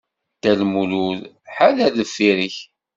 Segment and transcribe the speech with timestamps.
[0.37, 1.21] Dda Lmulud,
[1.55, 2.55] ḥader deffir-k!